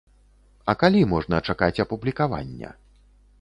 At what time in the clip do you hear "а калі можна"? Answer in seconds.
0.71-1.41